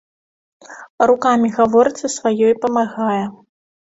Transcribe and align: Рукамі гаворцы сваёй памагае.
Рукамі 1.11 1.47
гаворцы 1.57 2.11
сваёй 2.17 2.53
памагае. 2.65 3.23